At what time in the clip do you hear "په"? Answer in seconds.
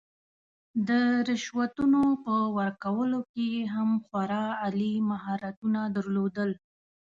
2.25-2.35